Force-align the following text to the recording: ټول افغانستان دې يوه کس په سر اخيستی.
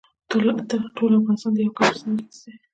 ټول 0.97 1.11
افغانستان 1.19 1.51
دې 1.55 1.61
يوه 1.65 1.75
کس 1.77 1.93
په 1.93 1.99
سر 2.05 2.11
اخيستی. 2.15 2.51